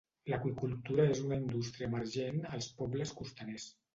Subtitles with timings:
[0.33, 3.71] L'aqüicultura és una indústria emergent als pobles costaners.